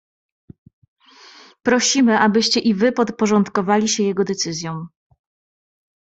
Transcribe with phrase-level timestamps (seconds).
[1.63, 4.87] "Prosimy, abyście i wy podporządkowali się jego decyzjom."